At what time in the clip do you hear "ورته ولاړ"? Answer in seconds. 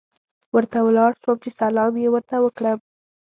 0.55-1.11